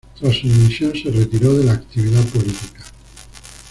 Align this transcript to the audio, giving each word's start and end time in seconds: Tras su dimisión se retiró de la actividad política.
Tras 0.19 0.35
su 0.35 0.47
dimisión 0.49 0.93
se 0.95 1.11
retiró 1.11 1.53
de 1.53 1.65
la 1.65 1.73
actividad 1.73 2.25
política. 2.25 2.81